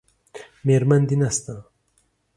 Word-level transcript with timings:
میرمن 0.65 1.01
دې 1.09 1.15
نشته؟ 1.21 1.55